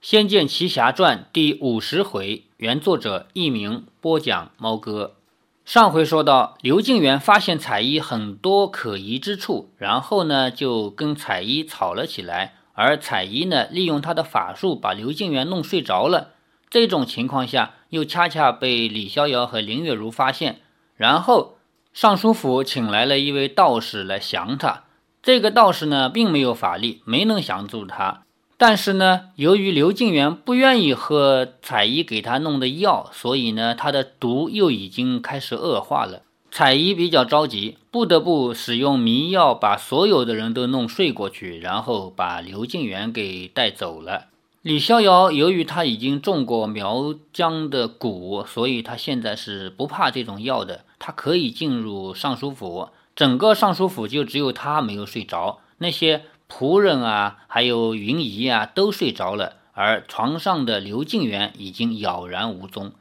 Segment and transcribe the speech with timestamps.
[0.00, 5.16] 仙剑奇侠传》第五十回，原作者佚名，播讲猫哥。
[5.66, 16.30] 上回说到，刘敬元发现彩衣很多可疑之处，然后呢就跟彩衣吵了起来，而彩衣呢利用他的法术把刘敬元弄睡着了。
[16.70, 20.62] 这种情况下，又恰恰被李逍遥和林月如发现，
[20.96, 21.58] 然后
[21.92, 24.84] 尚书府请来了一位道士来降他。
[25.22, 28.22] 这个道士呢，并没有法力，没能降住他。
[28.62, 36.20] 但是呢，由于刘敬元不愿意喝彩衣给他弄的药，所以呢，他的毒又已经开始恶化了。
[36.50, 44.26] 彩衣比较着急，不得不使用迷药把所有的人都弄睡过去，然后把刘敬元给带走了。
[44.60, 52.90] 李逍遥由于他已经中过苗疆的蛊，所以他现在是不怕这种药的，他可以进入尚书府。
[53.16, 62.92] 整个尚书府就只有他没有睡着，那些仆人啊，还有云姨啊，都睡着了，而床上的刘敬元已经杳然无踪。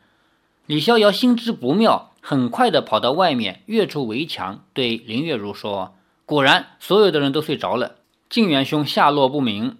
[0.67, 5.95] 李逍遥心知不妙，很快的跑到外面，跃出围墙，对林月如说
[6.27, 7.95] ：“果然，所有的人都睡着了，
[8.29, 9.77] 敬元兄下落不明。”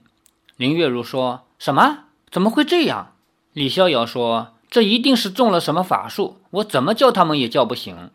[0.57, 2.05] 林月如说：“什么？
[2.31, 3.13] 怎么会这样？”
[3.53, 8.09] 李逍遥说：“这一定是中了什么法术，我怎么叫他们也叫不醒。”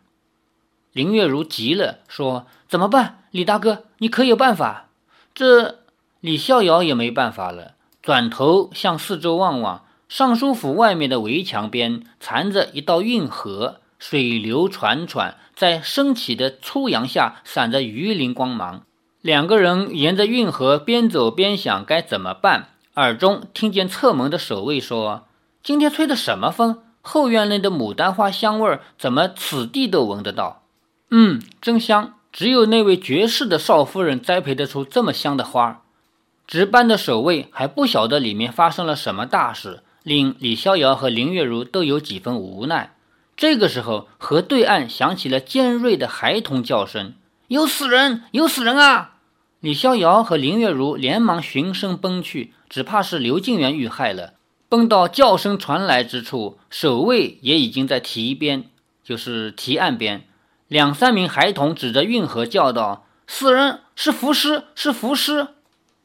[0.93, 3.25] 林月如急了，说：“怎么办？
[3.31, 4.89] 李大哥，你可有办法？”
[5.35, 5.81] 这
[6.21, 18.83] 李逍遥也没办法了，转头向四周望望，尚书府外面的围墙边缠着一道运河，水流潺潺，在升起的初阳下闪着鱼鳞光芒。
[19.21, 25.27] 两个人沿着运河边走边想该怎么办，耳中听见侧门的守卫说
[25.65, 26.83] ：“今天吹的什么风？
[27.01, 30.63] 后院内的牡丹花香味儿怎么此地都闻得到？”
[31.11, 32.15] 嗯，真香！
[32.35, 35.83] 只有那位绝世的少夫人栽培得出这么香的花。
[36.49, 42.97] 值班的守卫还不晓得里面发生了什么大事，令李逍遥和林月如都有几分无奈。
[43.37, 47.15] 这个时候，河对岸响起了尖锐的孩童叫声
[47.47, 48.25] ：“有死人！
[48.33, 49.13] 有死人啊！”
[49.61, 54.35] 李逍遥和林月如连忙循声奔去，只怕是刘敬元遇害了。
[54.69, 58.65] 奔到叫声传来之处，守卫也已经在堤边，
[59.05, 60.27] 就是堤岸边。
[60.69, 63.81] 两三名孩童指着运河叫道：“死人！
[63.95, 64.65] 是浮尸！
[64.75, 65.49] 是浮尸！”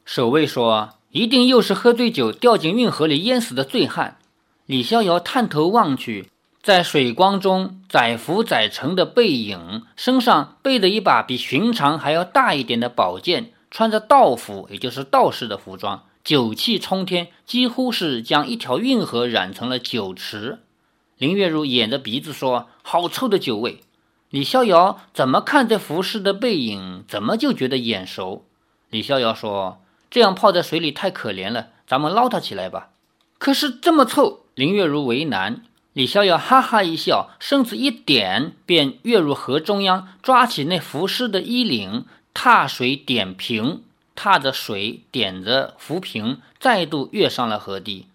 [0.04, 4.18] 守卫说：“一定又是喝醉酒掉进运河里淹死的醉汉。”
[4.66, 6.30] 李逍遥探头望去，
[6.62, 20.60] 在水光中，载浮载沉的背影，身上背着一把比寻常还要大一点的宝剑，穿着道服，也就是道士的服装，酒气冲天，几乎是将一条运河染成了酒池。
[21.18, 23.80] 林月如掩着鼻子说：“好臭的酒味！”
[24.30, 28.44] 李逍遥怎么看这浮尸的背影，怎么就觉得眼熟？
[28.88, 32.90] 李逍遥说：“这样泡在水里太可怜了，咱们捞他起来吧。”
[33.38, 35.62] 可是这么臭，林月如为难。
[35.92, 43.82] 李逍遥哈哈一笑，身子一点，便跃入河中央，抓起那浮尸的衣领，踏水点平，
[44.14, 48.06] 踏着水点着浮萍，再度跃上了河堤。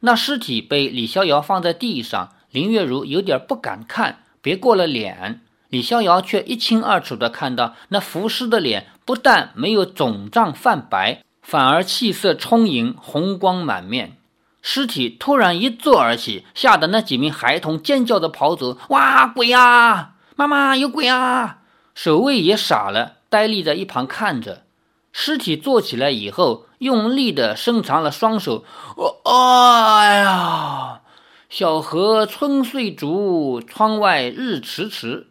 [0.00, 5.40] 那尸体被李逍遥放在地上，林月如有点不敢看，别过了脸。
[5.72, 14.18] 李逍遥却一清二楚地看到，那浮尸的脸不但没有肿胀泛白，反而气色充盈，红光满面。
[14.60, 18.76] 尸体突然一坐而起，吓得那几名孩童尖叫着跑走。
[18.90, 20.16] 哇，鬼啊！
[20.36, 21.60] 妈妈，有鬼啊！
[21.94, 24.64] 守卫也傻了，呆立在一旁看着。
[25.10, 28.66] 尸体坐起来以后，用力地伸长了双手。
[28.96, 31.00] 哦哎呀！
[31.48, 35.28] 小河春睡竹，窗外日迟迟。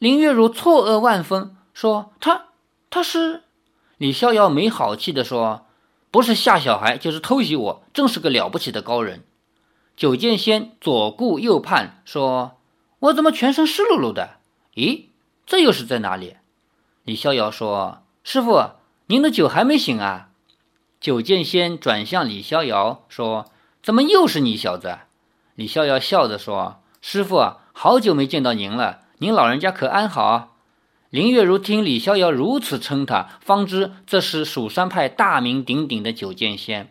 [0.00, 2.46] 林月如错愕万分，说：“他，
[2.88, 3.42] 他是？”
[3.98, 5.66] 李逍遥没好气地说
[6.10, 9.24] ：“不是吓小孩，就是偷袭我，真是个了不起的高人。”
[9.98, 12.56] 九剑仙左顾右盼，说
[13.00, 14.38] ：“我怎么全身湿漉漉的？
[14.74, 15.08] 咦，
[15.44, 16.36] 这又是在哪里？”
[17.04, 18.70] 李逍遥说：“师傅，
[19.08, 20.30] 您的酒还没醒啊？”
[20.98, 23.50] 九剑仙转向李逍遥说
[23.84, 25.00] ：“怎么又是你小子？”
[25.56, 30.48] 李逍遥笑着说：“师傅，好久没见到您了。”您老人家可安好啊？
[31.10, 36.90] 林月如听李逍遥如此称他，方知这是蜀山派大名鼎鼎的九剑仙。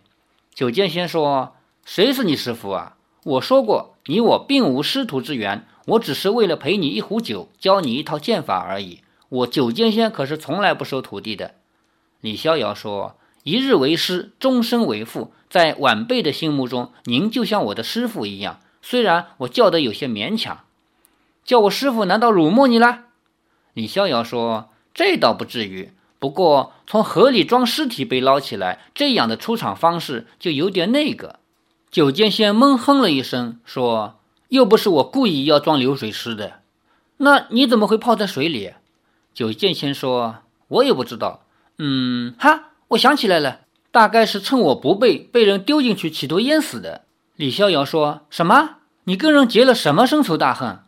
[0.54, 2.98] 九剑仙说：“谁是你师傅啊？
[3.24, 9.00] 我说过，你我并无师徒之缘，我只是为了陪你一壶酒，教你一套剑法而已。
[9.30, 11.56] 我九剑仙可是从来不收徒弟的。”
[12.22, 18.60] 李逍遥说：“一日为师，终身为父，在晚辈的心目中，您就像我的师傅一样。
[18.84, 20.60] 虽然我叫得有些勉强。”
[21.50, 23.06] 叫我师傅，难道辱没你了？
[23.74, 31.40] 李逍遥说：“这倒不至于，不过从河里装尸体被捞起来，这样的出场方式就有点那个。
[31.90, 34.20] 九剑仙闷哼了一声，说
[34.50, 36.60] ：“又不是我故意要装流水尸的，
[37.18, 38.74] 那你怎么会泡在水里？”
[39.34, 41.48] 九剑仙说：“我也不知道。
[41.80, 47.06] 嗯，哈，我想起来了，大概是趁我不备，被人丢进去，企图淹死的。”
[47.36, 48.76] 李逍遥说什么？
[49.06, 50.82] 你跟人结了什么深仇大恨？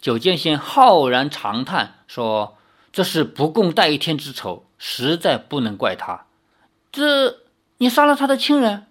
[0.00, 2.56] 九剑仙浩然长叹说
[2.92, 6.26] ：“这是不共戴天之仇，实在不能怪他。
[6.92, 7.38] 这，
[7.78, 8.86] 你杀了他的亲人？”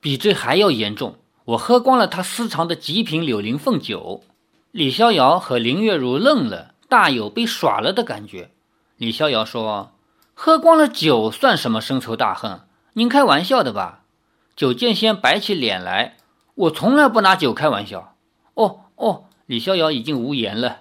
[0.00, 1.16] 比这还要严重！
[1.46, 4.22] 我喝光了他私藏的极品柳林凤酒。
[4.70, 8.50] 李逍遥和林月如愣了，大有被耍了的感觉。
[8.96, 9.92] 李逍遥说
[10.34, 12.60] ：“喝光了酒算什么深仇大恨？
[12.94, 14.02] 您开玩笑的吧？”
[14.56, 16.16] 九剑仙摆起脸来
[16.54, 18.14] ：“我从来不拿酒开玩笑。”
[18.54, 20.78] 哦哦，李逍遥已经无言了。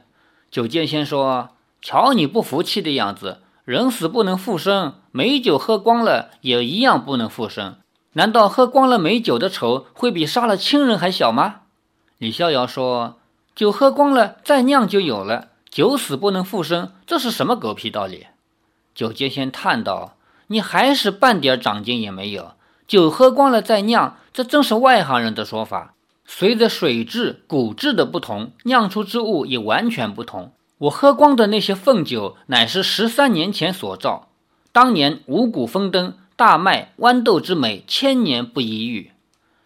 [0.50, 1.50] 酒剑仙说
[1.81, 7.77] ：“瞧你不服气的样子，人死不能复生，美酒喝光了也一样不能复生。”
[8.15, 11.62] 难道喝光了美酒的仇会比杀了亲人还小吗？
[12.19, 13.18] 李逍遥说
[13.56, 18.27] ：“酒喝光了再酿就有了，酒死不能复生，这是什么狗屁道理？”
[18.94, 20.15] 酒剑仙叹道
[20.48, 22.51] ：“你还是半点长进也没有。
[22.88, 25.95] 酒喝光了再酿，这正是外行人的说法。
[26.25, 30.52] 随着水质、骨质的不同，酿出之物也完全不同。
[30.78, 34.30] 我喝光的那些凤酒，乃是十三年前所造，
[34.72, 39.12] 当年五谷丰登。”大麦、豌豆之美，千年不一遇。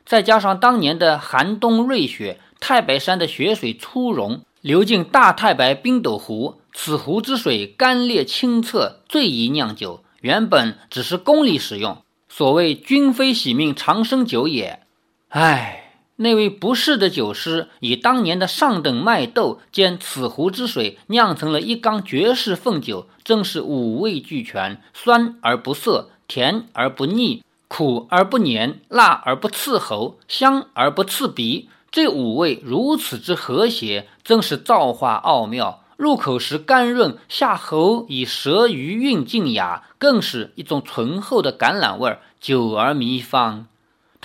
[0.06, 10.04] 再加上当年的寒冬瑞雪，太白山的雪水初融，流进大太白冰斗湖，此湖之水甘冽清澈，最宜酿酒。
[10.20, 14.82] 原本只是宫里使用，所谓君非喜命长生酒也。
[15.30, 15.87] 唉。
[16.20, 31.70] 那位不世的酒师，以当年的上等麦豆兼此湖之水酿成了一缸绝世凤酒，正是五味俱全，酸而不涩，甜而不腻，苦而不黏，辣而不刺喉，香而不刺鼻。
[31.92, 35.84] 这五味如此之和谐，真是造化奥妙。
[35.98, 43.68] 入口时甘润，下喉以舌余韵静雅，更是一种醇厚的橄榄味儿，久而弥芳。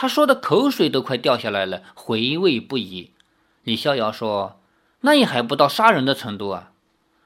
[0.02, 3.12] 他说的口水都快掉下来了，回味不已。
[3.62, 4.58] 李逍遥说
[5.02, 6.72] ：“那也还不到杀人的程度啊！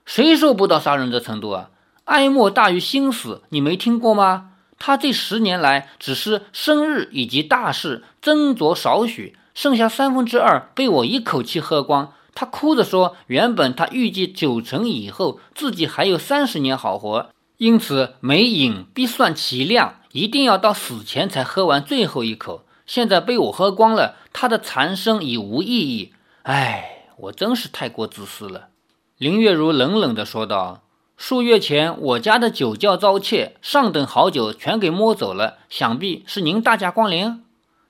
[0.04, 1.70] 谁说不到杀人的程度啊？
[2.04, 4.50] 哀莫大于心死，你没听过吗？
[4.78, 12.12] 他这十年来，只是生日以及大事斟酌少许，剩下三分之二被我一口气喝光。
[12.34, 26.12] 他哭着说：原本他预计九成以后自己还有三十年好活，因此每饮必算其量。”一定要到死前才喝完最后一口，现在被我喝光了，他的残生已无意义。
[26.42, 28.68] 唉，我真是太过自私了。
[29.18, 30.82] 林月如冷冷地说道
[31.16, 37.42] ：“数月前我家的酒窖遭窃，上等好酒全给摸走了，想必是您大驾光临。”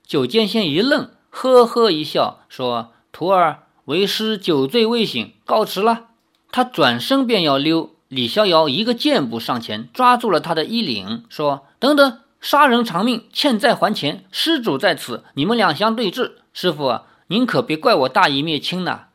[0.07, 6.05] 酒剑仙一愣，呵呵一笑，说：“徒儿，为师酒醉未醒，告辞了。”
[6.49, 7.91] 他转身便要溜。
[8.07, 16.31] 李逍遥一个箭步上前，抓住了他的衣领，说：“等等，杀人偿命，欠债还钱，施主在此，你们两相对峙。
[16.53, 19.07] 师傅，您可别怪我大义灭亲呐。”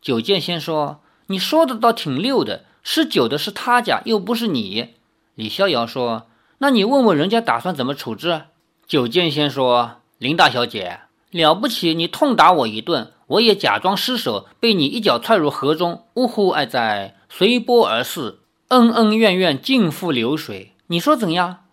[0.00, 4.94] 九剑仙说：“你说的倒挺溜的，施酒的是他家，又不是你。”
[5.36, 6.28] 李逍遥说
[6.60, 8.44] ：“那你问问人家打算怎么处置？”
[8.88, 11.00] 九剑仙说：“林大小姐，
[11.30, 16.06] 了不起，你痛打我一顿，我也假装失手，被你一脚踹入河中。
[16.14, 20.72] 呜呼，哀哉！”随波而逝，恩恩怨怨尽付流水。
[20.86, 21.64] 你说怎样？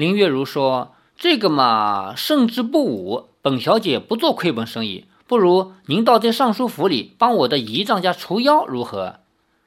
[0.00, 3.28] 林月如说：“这个嘛，胜之不武。
[3.42, 9.16] 本小姐不做亏本生意，不如您到在尚书府里帮我的姨丈家除妖，如何？”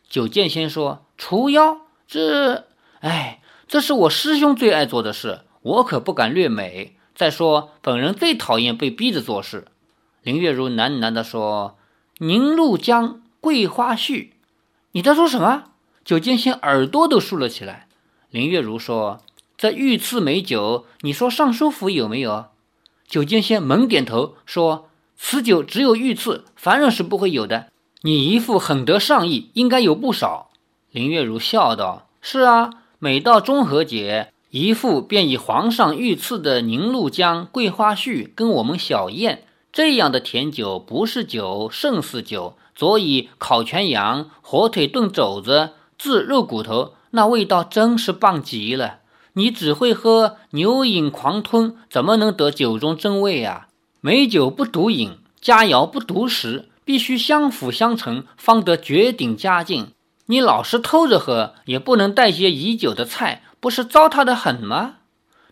[0.09, 1.81] 九剑仙说：“除妖？
[2.07, 2.65] 这……
[3.01, 6.95] 哎，这是我师兄最爱做的事，我可不敢略美。
[7.13, 9.65] 再说，本人最讨厌被逼着做事。”
[10.23, 11.77] 林月如喃喃地说
[12.17, 14.29] ：“宁路江桂花絮。”
[14.93, 15.65] 你在说什么？
[16.03, 17.87] 九剑仙耳朵都竖了起来。
[18.31, 19.19] 林月如说
[19.63, 22.47] ：“这御赐美酒，你说尚书府有没有？”
[23.07, 27.67] 酒剑仙猛点头说：“此酒只有御赐，凡人是不会有的。
[28.01, 30.49] 你一副很得上意，应该有不少。”
[30.91, 39.45] 林月如笑道：“是啊，每到中和节，姨父便以皇上御赐的凝露浆桂花絮跟我们小宴。
[39.71, 48.95] 这样的甜酒不是酒，胜似酒。”佐以烤全羊、火腿炖肘子、炙肉骨头，那味道真是棒极了。
[49.33, 53.67] 你只会喝牛饮狂吞，怎么能得酒中真味啊？
[54.01, 59.91] 美酒不独饮，佳肴不独食，必须相辅相成，方得绝顶佳境。
[60.27, 64.95] 你老是偷着喝，也不能带些已酒的菜，不是糟蹋的很吗？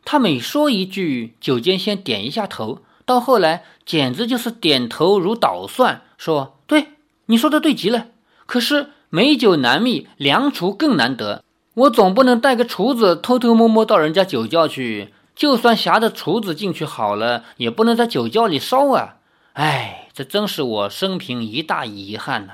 [0.06, 6.90] 他每说一句，酒剑仙点一下头，到后来简直就是点头如捣蒜，说：“对，
[7.26, 8.08] 你说的对极了。
[8.46, 11.44] 可是美酒难觅，良厨更难得。
[11.74, 19.18] 我总不能带个厨子偷偷摸摸到人家酒窖去，就算挟着厨子进去好了，也不能在酒窖里烧啊！
[19.54, 22.54] 哎，这真是我生平一大遗憾呐。”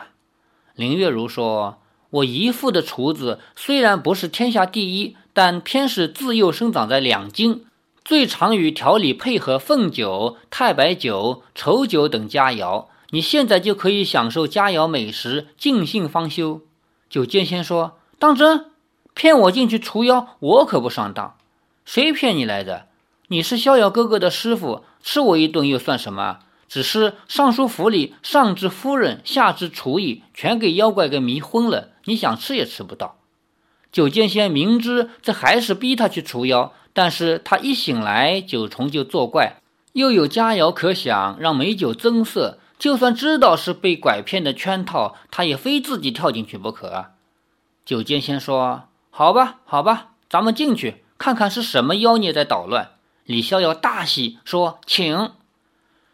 [0.76, 1.78] 林月如说
[2.12, 7.62] ：“我姨父的厨子虽然不是天下第一。”但偏是自幼生长在两京，
[8.04, 12.88] 最常与调理配合凤酒、太白酒、稠酒等佳肴。
[13.12, 16.62] 你现在就可以享受佳肴美食，尽兴方休。
[17.08, 18.72] 酒剑仙说：“当真？
[19.18, 21.36] 骗我进去除妖，我可不上当。
[21.86, 22.86] 谁骗你来的？
[23.30, 26.38] 你是逍遥哥哥的师傅，吃我一顿又算什么？
[26.70, 33.18] 只是尚书府里上至夫人，下至厨艺，全给妖怪给迷昏了，你想吃也吃不到。”
[33.92, 39.60] 九剑仙明知这还是逼他去除妖，但是他一醒来九重就作怪，
[39.94, 42.60] 又有佳肴可享，让美酒增色。
[42.78, 47.08] 就算知道是被拐骗的圈套，他也非自己跳进去不可。
[47.84, 48.84] 九剑仙说
[49.18, 52.92] ：“好吧，好吧，咱们进去看看是什么妖孽在捣乱。”
[53.26, 55.32] 李逍遥大喜，说：“请。”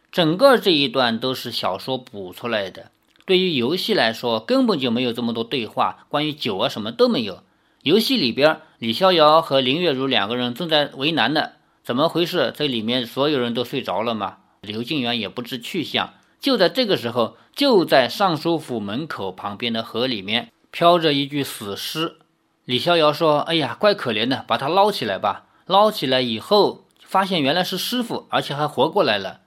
[0.09, 2.91] 整个这一段都是小说补出来的。
[3.25, 7.43] 对于游戏来说，根本就没有这么多对话，关于酒啊什么都没有。
[7.81, 11.49] 游戏里边，李逍遥和林月如两个人正在为难呢，
[11.83, 12.53] 怎么回事？
[12.55, 14.37] 这里面所有人都睡着了吗？
[14.61, 16.13] 刘静元也不知去向。
[16.39, 22.19] 就在这个时候，就在尚书府门口旁边的河里面飘着一具死尸。
[22.65, 29.41] 李逍遥说：“哎呀，怪可怜的，把他捞起来吧。”捞起来以后，发现原来是师傅，而且还活过来了。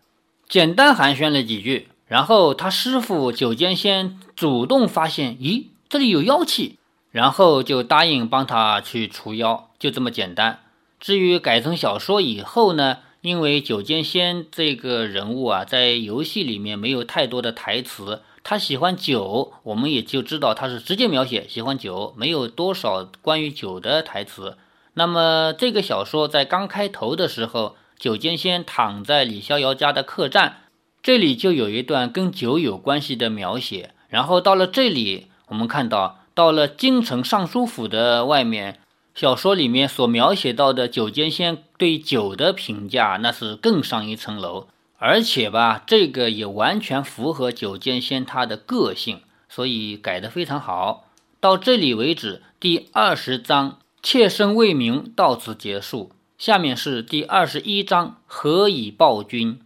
[0.49, 6.79] 简单寒暄了几句，然后他师傅九剑仙主动发现，咦，这里有妖气。
[7.11, 10.59] 然后就答应帮他去除妖，就这么简单。
[11.01, 24.57] 至于改成小说以后呢，因为九剑仙这个人物啊，在游戏里面没有太多的台词，他喜欢酒，我们也就知道他是直接描写喜欢酒，没有多少关于酒的台词。
[24.95, 30.59] 那么这个小说在刚开头的时候，酒剑仙躺在李逍遥家的客栈，
[31.03, 33.91] 这里就有一段跟酒有关系的描写。
[34.09, 36.21] 然后到了这里，我们看到。
[36.33, 38.79] 到了京城尚书府的外面，
[39.17, 44.69] 小说里面所描写到的酒剑仙对酒的评价，那是更上一层楼。
[44.99, 51.05] 而且吧，这个也完全符合九剑仙他的个性，所以改得非常好。
[51.39, 56.13] 到这里为止，第二十章妾身未明到此结束。
[56.39, 59.61] 下面是第二十一章何以报君。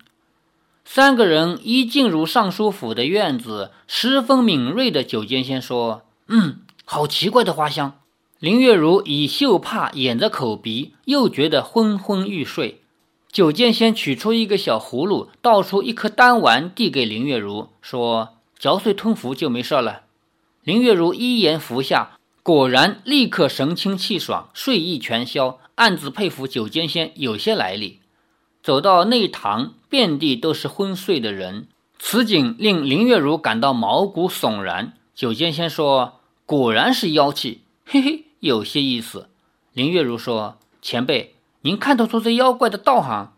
[0.85, 6.03] 三个人一进入尚书府的院子，十分敏锐的九剑仙说。
[6.27, 8.01] 嗯，好奇怪的花香。
[8.41, 12.80] 林月如以袖帕掩着口鼻，又觉得昏昏欲睡。
[13.33, 20.03] 九剑仙取出一个小葫芦，倒出一颗丹丸，递给林月如，说：“嚼碎吞服就没事了。”
[20.65, 28.01] 林月如一言服下，果然立刻神清气爽，睡意全消，暗自佩服九剑仙有些来历。
[28.63, 31.69] 走到内堂，遍地都是昏睡的人，
[31.99, 34.93] 此景令林月如感到毛骨悚然。
[35.15, 36.15] 九剑仙说。
[36.47, 39.29] 果然是妖气，嘿嘿，有些意思。
[39.73, 43.33] 林月如说：“前辈，您看得出这妖怪的道行？”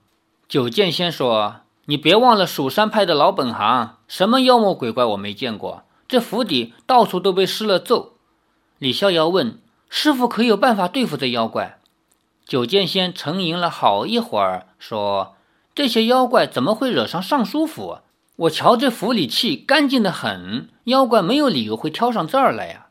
[0.49, 5.85] 九剑仙说：“你别忘了蜀山派的老本行，什么妖魔鬼怪我没见过。
[6.07, 8.17] 这府邸到处都被施了咒。”
[8.79, 11.79] 李逍遥问：“师傅可有办法对付这妖怪？”
[12.45, 15.37] 九剑仙沉吟了好一会儿，说
[15.75, 17.99] ：“这些妖怪怎么会惹上尚书府？
[18.37, 22.89] 我瞧这府里气干净的很，妖怪没有理由会挑上这儿来呀。”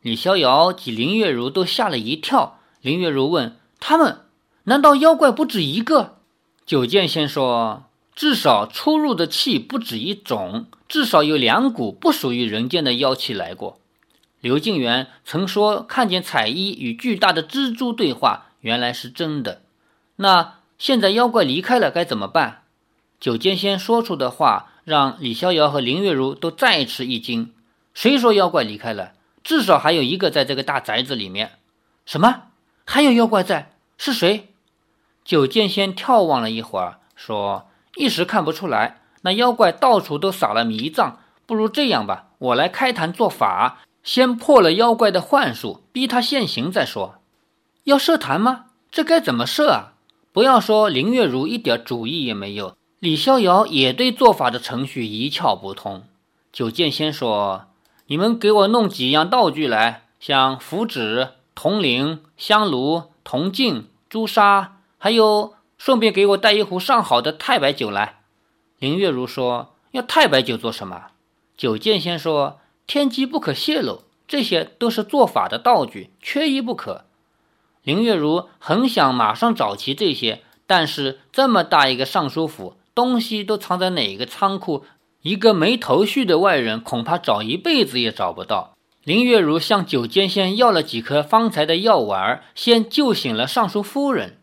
[0.00, 2.58] 李逍遥及林月如都吓了一跳。
[2.80, 4.20] 林月如问：“他们
[4.64, 6.18] 难道妖怪不止一个？”
[6.66, 13.78] 九剑仙说：“至少出入的气不止一种，至少有两股不属于人间的妖气来过。”
[14.40, 19.62] 刘敬元曾说看见彩衣与巨大的蜘蛛对话，原来是真的。
[20.16, 22.62] 那现在妖怪离开了，该怎么办？
[23.18, 27.52] 九剑仙说出的话让李逍遥和林月如都再吃一惊。
[27.94, 29.12] 谁说妖怪离开了？
[29.42, 31.52] 至少还有一个在这个大宅子里面。
[32.04, 32.42] 什么？
[32.84, 33.72] 还有妖怪在？
[33.96, 34.48] 是谁？
[35.24, 39.00] 九剑仙眺望了一会儿，说：“一时看不出来。
[39.22, 47.16] 那妖怪到处都撒了迷障，不如这样吧，我来开坛做法，先破了妖怪的幻术，逼他现形再说。
[47.84, 48.66] 要设坛吗？
[48.90, 49.94] 这该怎么设啊？
[50.32, 56.04] 不要说林月如一点主意也没有，李逍遥也对做法的程序一窍不通。
[56.52, 57.66] 九剑仙说。”
[58.06, 68.20] 你们给我弄几样道具来，像符纸、铜铃、香炉、铜镜、朱砂，还有顺便给我带一壶上好的太白酒来。”
[68.80, 71.08] 林月如说：“要太白酒做什么？”
[71.58, 77.04] 九剑仙说：“天机不可泄露，这些都是做法的道具，缺一不可。”
[77.84, 84.86] 林月如很想马上找齐这些，但是这么大一个尚书府，东西都藏在哪个仓库？
[85.20, 88.72] 一个没头绪的外人，恐怕找一辈子也找不到。
[89.02, 94.38] 林月如向九剑仙要了几颗方才的药丸，先救醒了尚书夫人。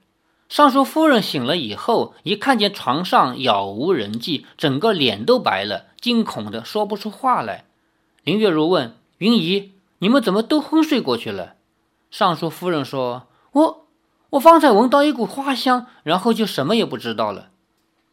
[0.51, 7.63] 尚书夫人醒了以后，一看见床上杳无人迹，整个脸都白了，惊恐的说不出话来。
[8.25, 11.53] 林月如问云姨：“你们怎么都昏睡过去了？”
[12.11, 13.27] 尚书夫人说。
[13.53, 13.85] 我
[14.31, 17.47] 我方才闻到一股花香，然后就什么也不知道了。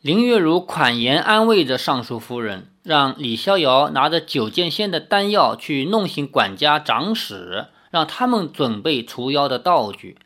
[0.01, 10.17] 林月如款言安慰着尚书夫人，让李逍遥拿着九剑仙的丹药去弄醒管家长史，让他们准备除妖的道具。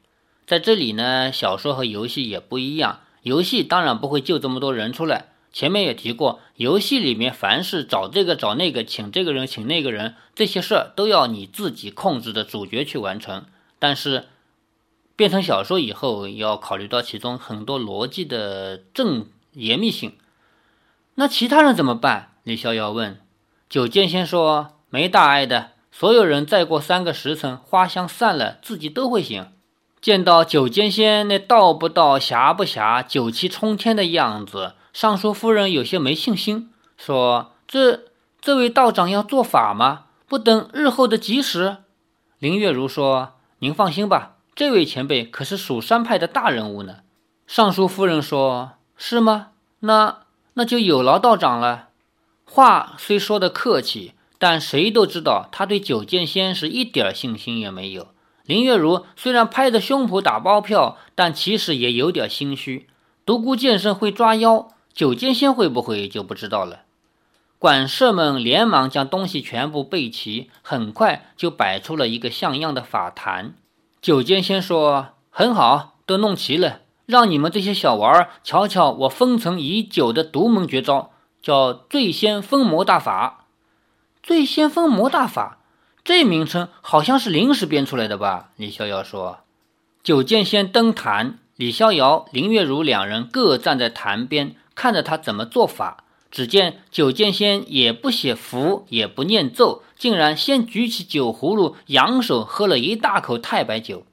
[0.53, 5.29] 在这里呢，小说和游戏也不一样，游戏当然不会救这么多人出来。
[5.51, 13.47] 前面也提过，游戏里面凡是找这个找那个，请这个人请那个人，这些事儿都要你自己控制的主角去完成。
[13.79, 14.27] 但是
[15.17, 20.13] 变成小说以后，要考虑到其中很多逻辑的正严密性。
[21.15, 22.33] 那其他人怎么办？
[22.43, 23.19] 李逍遥问。
[23.71, 29.47] 九剑仙说：“没大碍的，所有人再过三个时辰，花香散了，自己都会醒。”
[30.03, 38.01] 见到九剑仙那道不道、侠不侠、酒气冲天的样子，尚书夫人有些没信心，说：“这
[38.41, 40.07] 这位道长要做法吗？
[40.27, 41.77] 不等日后的吉时？”
[42.41, 46.97] 林月如说：“您放心吧。”这位前辈可是蜀山派的大人物呢。
[47.47, 49.51] 尚书夫人说：“是吗？
[49.79, 50.23] 那
[50.55, 51.91] 那就有劳道长了。”
[52.45, 58.09] 话虽说的客气，但谁都知道他对九剑仙是一点信心也没有。
[58.45, 62.89] 林月如虽然拍着胸脯打包票，但其实也有点心虚。
[63.25, 66.81] 独孤剑圣会抓妖，九剑仙会不会就不知道了。
[67.59, 73.55] 管事们连忙将东西全部备齐，很快就摆出了一个像样的法坛。
[74.01, 83.47] 九剑仙说：“很好，都弄齐了，让你们这些小娃儿瞧瞧我封存已久的独门绝招，叫醉仙封魔大法。
[84.21, 85.59] 醉仙封魔大法，
[86.05, 89.41] 这名称好像是临时编出来的吧？”李逍遥说。
[90.03, 96.05] 九剑仙登坛，李逍遥、林月如两人各站在坛边，看着他怎么做法。
[96.29, 104.05] 只见九剑仙也不写符，也不念咒，竟然先举起酒葫芦，扬手喝了一大口太白酒。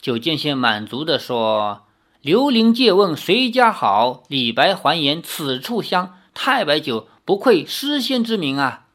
[0.00, 1.84] 九剑仙满足地说
[2.20, 6.16] ：“刘伶借问谁家好，李白还言此处香。
[6.34, 8.86] 太白酒不愧诗仙之名啊！”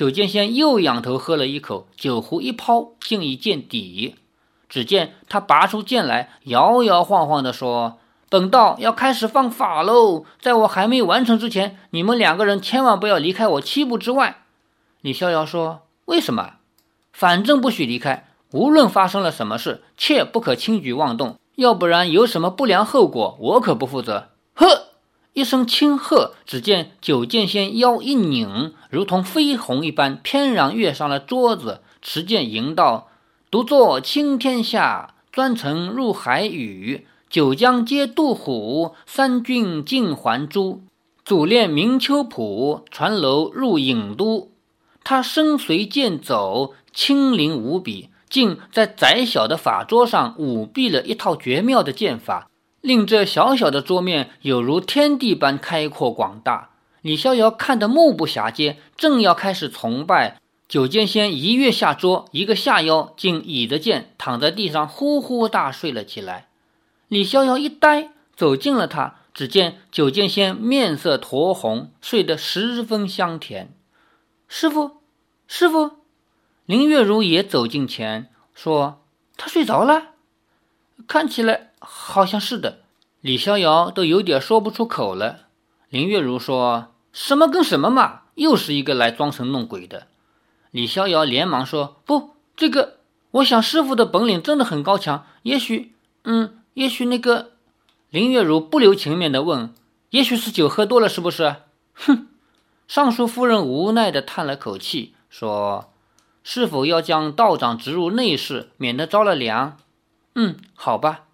[0.00, 4.14] 九剑仙又仰头喝了一口，酒壶一抛，竟已见底。
[4.66, 7.98] 只见他拔出剑来，摇摇晃晃地说。
[8.30, 10.24] 本道要开始放法喽！
[10.40, 14.44] 在我还没完成之前，你们两个人千万不要离开我七步之外。
[15.02, 16.54] 李逍遥说：“为什么？
[17.12, 24.84] 反正不许离开，无论发生了什么事，切不可轻举妄动，要不然有什么不良后果，我可不负责。”呵，
[25.32, 33.08] 一声轻喝，只见九剑仙腰一拧，如同飞鸿一般，翩然跃上了桌子，持剑吟道
[33.48, 40.82] ：“独坐青天下，专程入海宇。”九江皆渡虎，三郡尽还珠。
[41.24, 44.50] 祖练明秋浦，船楼入郢都。
[45.04, 52.49] 他身随剑走，轻灵无比，竟在窄小的法桌上舞弊了一套绝妙的剑法，
[52.80, 56.70] 令这小小的桌面有如天地般开阔广大。
[57.02, 60.38] 李逍遥看得目不暇接，正要开始崇拜，
[60.68, 66.48] 九剑仙一跃下桌，一个下腰，竟倚着剑躺在地上呼呼大睡了起来。
[67.08, 73.74] 李逍遥一呆，走近了他，只见九剑仙面色酡红，睡得十分香甜。
[74.46, 74.98] 师傅，
[75.48, 75.92] 师傅，
[76.66, 79.02] 林月如也走近前说
[79.38, 80.08] ：“他睡着了，
[81.06, 82.80] 看起来好像是的。”
[83.20, 85.48] 李逍遥都有点说不出口了。
[85.88, 90.06] 林月如说：“什么跟什么嘛，又是一个来装神弄鬼的。”
[90.70, 92.98] 李逍遥连忙说：“不，这个，
[93.32, 95.92] 我想师傅的本领真的很高强，也许，
[96.24, 97.50] 嗯。”也许那个
[98.10, 99.74] 林月如不留情面的问
[100.10, 101.56] ：“也许是酒喝多了，是不是？”
[101.94, 102.28] 哼！
[102.86, 105.92] 尚书夫人无奈的叹了口气，说
[106.44, 109.76] ：“是否要将道长植入内室，免得着了凉？”
[110.36, 111.24] 嗯，好吧。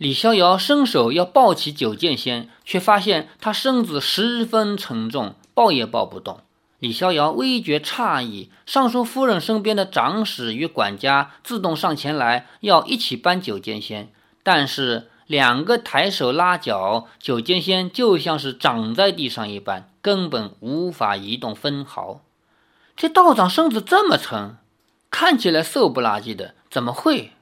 [0.00, 6.40] 李逍遥伸手要抱起九剑仙，却发现他身子十分沉重，抱也抱不动。
[6.78, 14.10] 李逍遥微觉诧异，尚书夫人身边的长史与管家自动上前来，要一起搬九剑仙。
[14.42, 22.22] 但是两个抬手拉脚，九剑仙就像是长在地上一般，根本无法移动分毫。
[22.96, 24.56] 这道长身子这么沉，
[25.10, 27.32] 看起来瘦不拉几的，怎么会？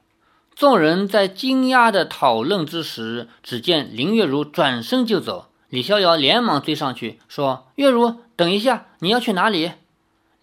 [0.59, 5.47] 众人在惊讶的讨论之时，只见林月如转身就走。
[5.69, 9.71] 李逍遥连忙追上去，说：“月如，等一下，你要去哪里？”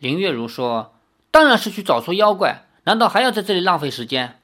[0.00, 0.94] 林月如说
[1.30, 4.40] ：“当然是去找出妖怪，难道还要在这里浪费时间？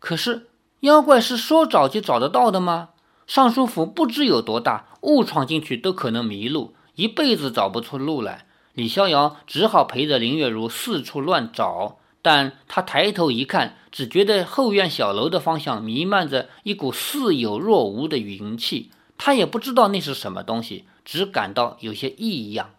[0.00, 0.48] 可是
[0.80, 2.88] 妖怪是说找就找得到的吗？
[3.28, 18.90] 尚书府不知有多大，误闯进去都可能迷路，一辈子找不出路来。”李逍遥只好陪着林月如四处乱找，但他抬头一看，只觉得后院小楼的方向弥漫着一股似有若无的云气。
[19.16, 22.70] 他也不知道那是什么东西，只感到有些异样。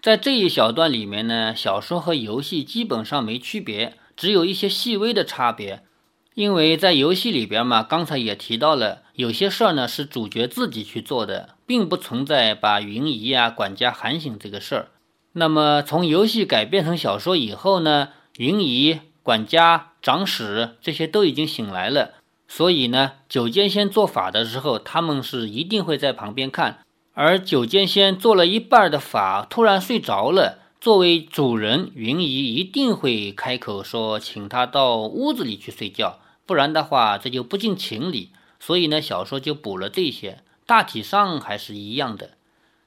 [0.00, 5.82] 在这一小段里面呢，小说和游戏基本上没区别，只有一些细微的差别。
[6.34, 14.88] 因为在游戏里边嘛，刚才也提到了，有些事儿呢是主角自己去做的，并不存在把云姨啊管家喊醒这个事儿。
[15.32, 22.14] 那么从游戏改编成小说以后呢，云姨、管家、长史这些都已经醒来了。
[22.48, 26.80] 所以呢，九剑仙做法的时候，他们是一定会在旁边看。
[27.12, 30.58] 而九剑仙做了一半的法，突然睡着了。
[30.80, 38.30] 作为主人，云姨一定会开口说，请他到屋子里去睡觉，不然的话，这就不近情理。
[38.60, 42.32] 所以呢，小说就补了这些，大体上还是一样的。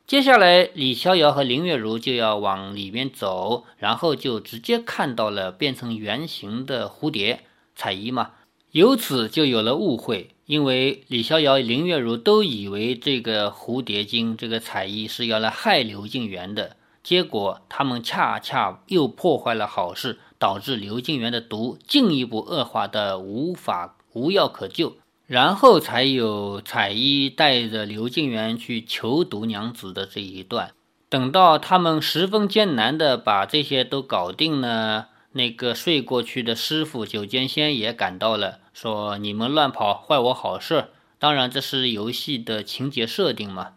[0.07, 7.41] 接下来，李逍遥和林月如就要往里面走，然后就直接看到了变成圆形的蝴蝶
[7.75, 8.31] 彩衣嘛。
[8.71, 24.95] 由此就有了误会，因为李逍遥、林月如都以为这个蝴蝶精、这个彩衣是要来害刘敬元的，结果他们恰恰又破坏了好事，导致刘敬元的毒进一步恶化的无法无药可救，
[25.27, 30.71] 然后才有彩衣带着刘敬元去求毒娘子的这一段。
[31.09, 35.07] 等到他们十分艰难的把这些都搞定呢。
[35.33, 40.87] 那个睡过去的师傅九剑仙也赶到了，说：“你们乱跑，坏我好事。”
[41.19, 43.73] 当然，这是游戏的情节设定嘛。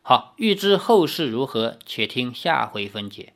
[0.00, 3.34] 好，欲知后事如何，且听下回分解。